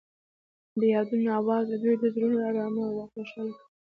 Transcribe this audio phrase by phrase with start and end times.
[0.79, 3.49] د یادونه اواز د دوی زړونه ارامه او خوښ کړل.